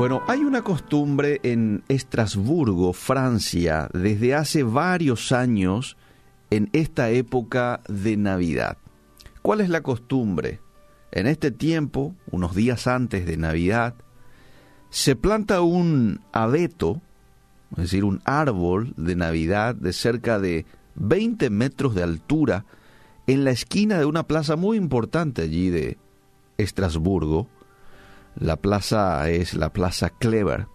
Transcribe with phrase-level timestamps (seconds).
[0.00, 5.98] Bueno, hay una costumbre en Estrasburgo, Francia, desde hace varios años
[6.48, 8.78] en esta época de Navidad.
[9.42, 10.60] ¿Cuál es la costumbre?
[11.12, 13.94] En este tiempo, unos días antes de Navidad,
[14.88, 17.02] se planta un abeto,
[17.72, 20.64] es decir, un árbol de Navidad de cerca de
[20.94, 22.64] 20 metros de altura
[23.26, 25.98] en la esquina de una plaza muy importante allí de
[26.56, 27.48] Estrasburgo,
[28.36, 30.66] la plaza es la plaza Clever.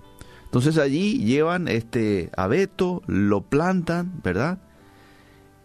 [0.46, 4.60] Entonces allí llevan este abeto, lo plantan, ¿verdad?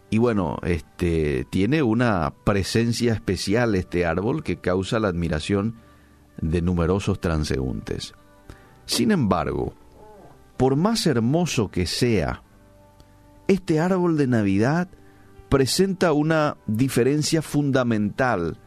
[0.09, 5.75] Y bueno, este tiene una presencia especial este árbol que causa la admiración
[6.41, 8.13] de numerosos transeúntes.
[8.85, 9.73] Sin embargo,
[10.57, 12.43] por más hermoso que sea,
[13.47, 14.89] este árbol de Navidad
[15.47, 18.57] presenta una diferencia fundamental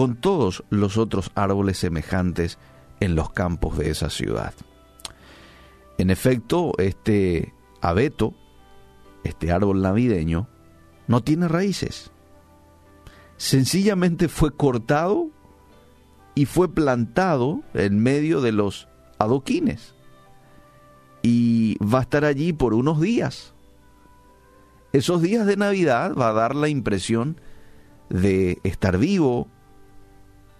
[0.00, 2.56] con todos los otros árboles semejantes
[3.00, 4.54] en los campos de esa ciudad.
[5.98, 8.32] En efecto, este abeto,
[9.24, 10.48] este árbol navideño,
[11.06, 12.12] no tiene raíces.
[13.36, 15.28] Sencillamente fue cortado
[16.34, 19.94] y fue plantado en medio de los adoquines.
[21.20, 23.52] Y va a estar allí por unos días.
[24.94, 27.38] Esos días de Navidad va a dar la impresión
[28.08, 29.46] de estar vivo,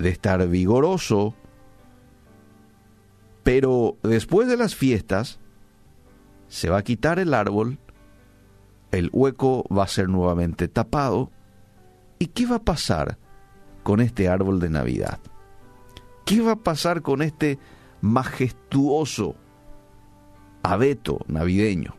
[0.00, 1.34] de estar vigoroso,
[3.42, 5.38] pero después de las fiestas
[6.48, 7.78] se va a quitar el árbol,
[8.90, 11.30] el hueco va a ser nuevamente tapado,
[12.18, 13.18] ¿y qué va a pasar
[13.82, 15.20] con este árbol de Navidad?
[16.24, 17.58] ¿Qué va a pasar con este
[18.00, 19.36] majestuoso
[20.62, 21.96] abeto navideño?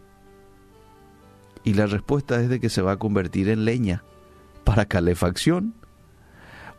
[1.63, 4.03] Y la respuesta es de que se va a convertir en leña
[4.63, 5.75] para calefacción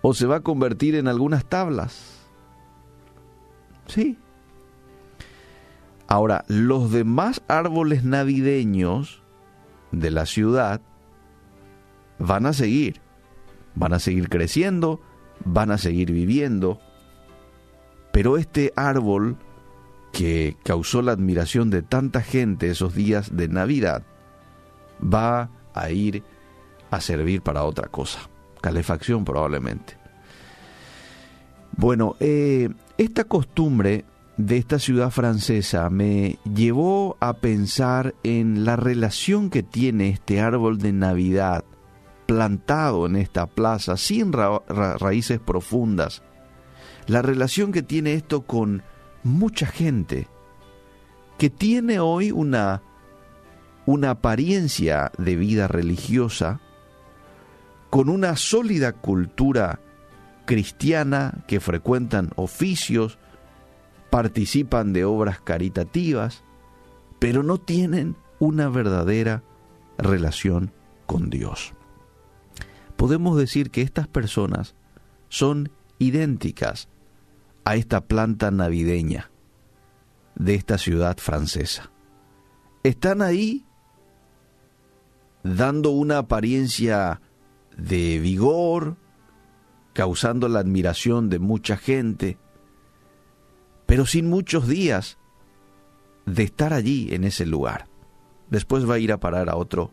[0.03, 2.19] o se va a convertir en algunas tablas.
[3.87, 4.19] Sí.
[6.09, 9.23] Ahora, los demás árboles navideños
[9.93, 10.81] de la ciudad
[12.19, 13.01] van a seguir,
[13.75, 15.01] van a seguir creciendo,
[15.45, 16.81] van a seguir viviendo,
[18.13, 19.39] pero este árbol
[20.13, 24.03] que causó la admiración de tanta gente esos días de Navidad,
[25.03, 26.23] va a ir
[26.91, 28.29] a servir para otra cosa
[28.63, 30.02] calefacción probablemente.
[31.77, 32.69] Bueno, eh,
[32.99, 34.05] esta costumbre
[34.37, 40.79] de esta ciudad francesa me llevó a pensar en la relación que tiene este árbol
[40.79, 41.65] de Navidad
[42.27, 46.23] plantado en esta plaza sin raíces profundas,
[47.07, 48.83] la relación que tiene esto con
[49.23, 50.29] mucha gente
[51.39, 52.83] que tiene hoy una,
[53.85, 56.61] una apariencia de vida religiosa,
[57.91, 59.81] con una sólida cultura
[60.53, 63.19] cristiana que frecuentan oficios,
[64.11, 66.45] participan de obras caritativas,
[67.19, 69.43] pero no tienen una verdadera
[69.97, 70.71] relación
[71.07, 71.73] con Dios.
[72.99, 74.75] Podemos decir que estas personas
[75.31, 76.91] son idénticas
[77.65, 79.31] a esta planta navideña
[80.35, 81.91] de esta ciudad francesa.
[82.83, 83.65] Están ahí
[85.45, 87.23] dando una apariencia
[87.79, 88.99] de vigor,
[89.93, 92.39] causando la admiración de mucha gente,
[93.87, 95.19] pero sin muchos días
[96.27, 97.89] de estar allí en ese lugar.
[98.51, 99.91] Después va a ir a parar a otro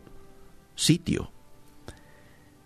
[0.76, 1.32] sitio.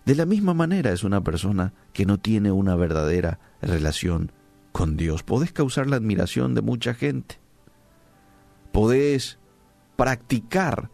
[0.04, 4.32] De la misma manera es una persona que no tiene una verdadera relación
[4.72, 5.22] con Dios.
[5.22, 7.38] Podés causar la admiración de mucha gente.
[8.72, 9.38] Podés
[9.96, 10.90] practicar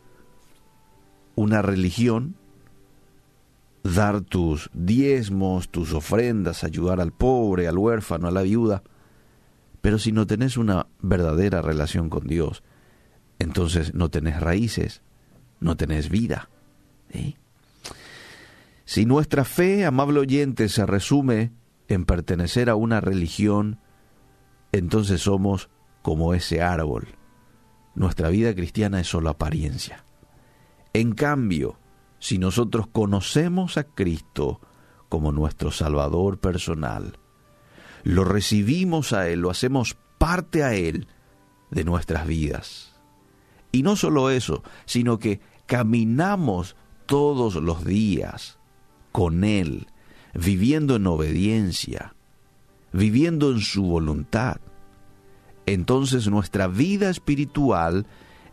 [1.34, 2.36] una religión
[3.82, 8.82] dar tus diezmos, tus ofrendas, ayudar al pobre, al huérfano, a la viuda.
[9.80, 12.62] Pero si no tenés una verdadera relación con Dios,
[13.38, 15.02] entonces no tenés raíces,
[15.60, 16.50] no tenés vida.
[18.84, 21.52] Si nuestra fe, amable oyente, se resume
[21.88, 23.78] en pertenecer a una religión,
[24.72, 25.71] entonces somos
[26.03, 27.09] como ese árbol.
[27.94, 30.04] Nuestra vida cristiana es solo apariencia.
[30.92, 31.78] En cambio,
[32.20, 34.60] si nosotros conocemos a Cristo
[35.08, 37.18] como nuestro Salvador personal,
[38.04, 41.08] lo recibimos a Él, lo hacemos parte a Él
[41.70, 42.94] de nuestras vidas.
[43.72, 46.76] Y no solo eso, sino que caminamos
[47.06, 48.58] todos los días
[49.12, 49.88] con Él,
[50.34, 52.14] viviendo en obediencia,
[52.92, 54.60] viviendo en su voluntad.
[55.64, 58.06] Entonces nuestra vida espiritual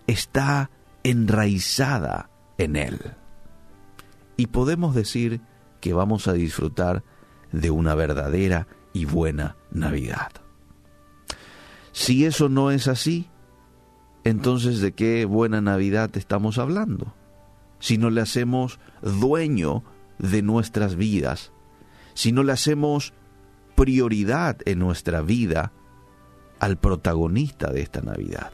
[0.08, 0.72] está
[1.04, 3.18] enraizada en Él
[4.38, 5.42] y podemos decir
[5.82, 7.04] que vamos a disfrutar
[7.52, 10.32] de una verdadera y buena Navidad.
[11.92, 13.30] Si eso no es así,
[14.24, 17.14] entonces ¿de qué buena Navidad estamos hablando?
[17.80, 19.84] Si no le hacemos dueño
[20.20, 21.52] de nuestras vidas,
[22.14, 23.14] si no le hacemos
[23.76, 25.72] prioridad en nuestra vida
[26.60, 28.52] al protagonista de esta Navidad.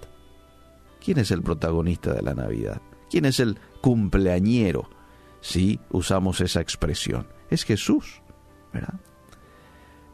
[1.03, 2.81] ¿Quién es el protagonista de la Navidad?
[3.09, 4.89] ¿Quién es el cumpleañero?
[5.43, 7.27] Si usamos esa expresión.
[7.49, 8.21] Es Jesús,
[8.71, 8.93] ¿verdad?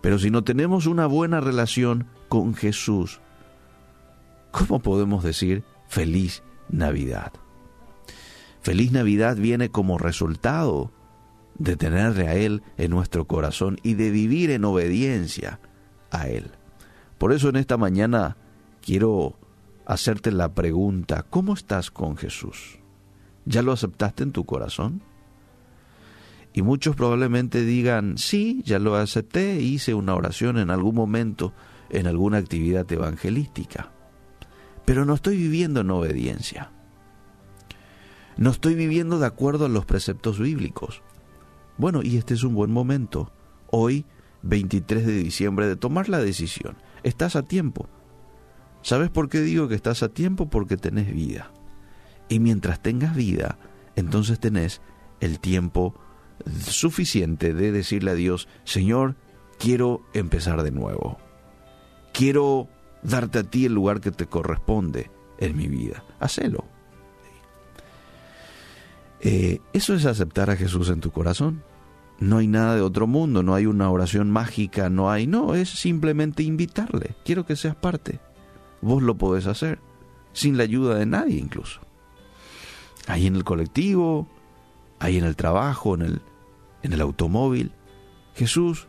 [0.01, 3.21] Pero si no tenemos una buena relación con Jesús,
[4.49, 7.31] ¿cómo podemos decir feliz Navidad?
[8.61, 10.91] Feliz Navidad viene como resultado
[11.59, 15.59] de tenerle a Él en nuestro corazón y de vivir en obediencia
[16.09, 16.49] a Él.
[17.19, 18.35] Por eso en esta mañana
[18.81, 19.37] quiero
[19.85, 22.79] hacerte la pregunta, ¿cómo estás con Jesús?
[23.45, 25.03] ¿Ya lo aceptaste en tu corazón?
[26.59, 31.53] Y muchos probablemente digan, sí, ya lo acepté, hice una oración en algún momento,
[31.89, 33.93] en alguna actividad evangelística,
[34.83, 36.69] pero no estoy viviendo en obediencia.
[38.35, 41.01] No estoy viviendo de acuerdo a los preceptos bíblicos.
[41.77, 43.31] Bueno, y este es un buen momento,
[43.71, 44.05] hoy,
[44.41, 46.75] 23 de diciembre, de tomar la decisión.
[47.03, 47.87] Estás a tiempo.
[48.81, 50.49] ¿Sabes por qué digo que estás a tiempo?
[50.49, 51.53] Porque tenés vida.
[52.27, 53.57] Y mientras tengas vida,
[53.95, 54.81] entonces tenés
[55.21, 55.95] el tiempo
[56.61, 59.15] suficiente de decirle a Dios, Señor,
[59.57, 61.17] quiero empezar de nuevo.
[62.13, 62.67] Quiero
[63.03, 66.03] darte a ti el lugar que te corresponde en mi vida.
[66.19, 66.65] Hacelo.
[69.21, 71.63] Eh, eso es aceptar a Jesús en tu corazón.
[72.19, 75.69] No hay nada de otro mundo, no hay una oración mágica, no hay, no, es
[75.69, 77.15] simplemente invitarle.
[77.23, 78.19] Quiero que seas parte.
[78.81, 79.79] Vos lo podés hacer,
[80.33, 81.79] sin la ayuda de nadie incluso.
[83.07, 84.27] Ahí en el colectivo,
[84.99, 86.21] ahí en el trabajo, en el,
[86.83, 87.71] en el automóvil.
[88.35, 88.87] Jesús,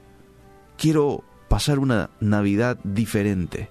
[0.76, 3.70] quiero pasar una Navidad diferente.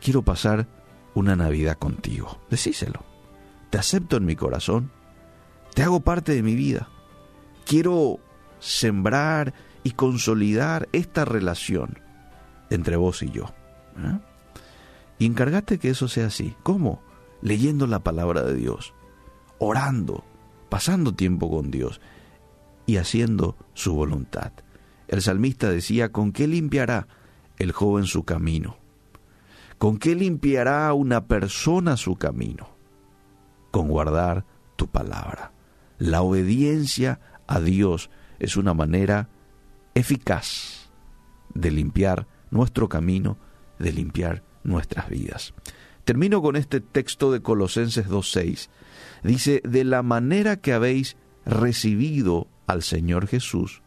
[0.00, 0.66] Quiero pasar
[1.14, 2.38] una Navidad contigo.
[2.50, 3.04] Decíselo.
[3.70, 4.90] Te acepto en mi corazón.
[5.74, 6.88] Te hago parte de mi vida.
[7.64, 8.20] Quiero
[8.58, 11.98] sembrar y consolidar esta relación
[12.70, 13.46] entre vos y yo.
[13.98, 14.18] ¿eh?
[15.18, 16.54] Y encárgate que eso sea así.
[16.62, 17.02] ¿Cómo?
[17.42, 18.94] Leyendo la palabra de Dios,
[19.58, 20.24] orando,
[20.68, 22.00] pasando tiempo con Dios
[22.86, 24.52] y haciendo su voluntad.
[25.08, 27.06] El salmista decía, ¿con qué limpiará
[27.58, 28.76] el joven su camino?
[29.78, 32.70] ¿Con qué limpiará una persona su camino?
[33.70, 34.44] Con guardar
[34.76, 35.52] tu palabra.
[35.98, 39.28] La obediencia a Dios es una manera
[39.94, 40.90] eficaz
[41.54, 43.38] de limpiar nuestro camino,
[43.78, 45.54] de limpiar nuestras vidas.
[46.04, 48.68] Termino con este texto de Colosenses 2.6.
[49.22, 53.82] Dice, de la manera que habéis recibido al Señor Jesús,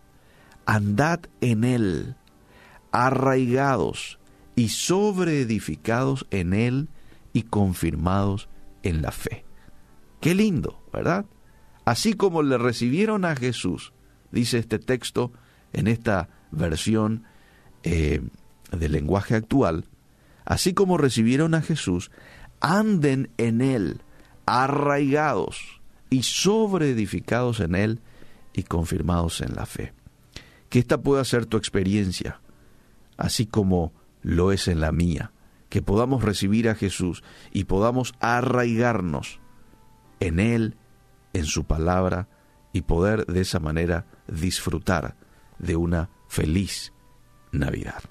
[0.65, 2.15] andad en Él,
[2.91, 4.19] arraigados
[4.55, 6.89] y sobreedificados en Él
[7.33, 8.49] y confirmados
[8.83, 9.45] en la fe.
[10.21, 11.25] Qué lindo, ¿verdad?
[11.85, 13.93] Así como le recibieron a Jesús,
[14.31, 15.31] dice este texto
[15.73, 17.23] en esta versión
[17.83, 18.21] eh,
[18.71, 19.85] del lenguaje actual,
[20.45, 22.11] así como recibieron a Jesús,
[22.59, 24.01] anden en Él,
[24.49, 27.99] arraigados y sobreedificados en Él
[28.53, 29.93] y confirmados en la fe.
[30.69, 32.41] Que esta pueda ser tu experiencia,
[33.17, 35.31] así como lo es en la mía,
[35.69, 39.39] que podamos recibir a Jesús y podamos arraigarnos
[40.19, 40.75] en Él,
[41.33, 42.27] en su palabra,
[42.73, 45.15] y poder de esa manera disfrutar
[45.57, 46.93] de una feliz
[47.51, 48.03] Navidad.